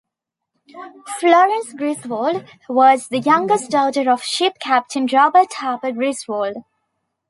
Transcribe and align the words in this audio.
Florence 1.19 1.73
Griswold 1.73 2.43
was 2.67 3.09
the 3.09 3.19
youngest 3.19 3.69
daughter 3.69 4.09
of 4.09 4.23
ship 4.23 4.53
captain 4.59 5.05
Robert 5.13 5.53
Harper 5.53 5.91
Griswold. 5.91 6.63